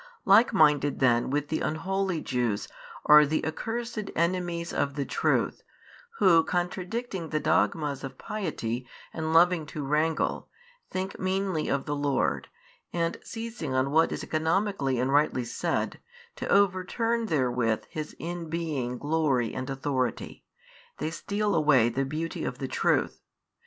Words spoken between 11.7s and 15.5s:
the Lord, and seizing on what is economically and rightly